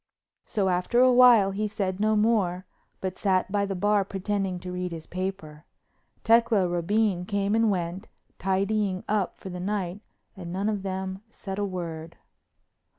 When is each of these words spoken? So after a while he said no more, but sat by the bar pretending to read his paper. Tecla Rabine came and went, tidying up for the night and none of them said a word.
So 0.47 0.67
after 0.67 0.99
a 1.01 1.13
while 1.13 1.51
he 1.51 1.67
said 1.67 1.99
no 1.99 2.15
more, 2.15 2.65
but 3.01 3.19
sat 3.19 3.51
by 3.51 3.67
the 3.67 3.75
bar 3.75 4.03
pretending 4.03 4.57
to 4.61 4.71
read 4.71 4.91
his 4.91 5.05
paper. 5.05 5.63
Tecla 6.23 6.67
Rabine 6.67 7.23
came 7.23 7.53
and 7.53 7.69
went, 7.69 8.07
tidying 8.39 9.03
up 9.07 9.37
for 9.37 9.51
the 9.51 9.59
night 9.59 10.01
and 10.35 10.51
none 10.51 10.69
of 10.69 10.81
them 10.81 11.21
said 11.29 11.59
a 11.59 11.65
word. 11.65 12.17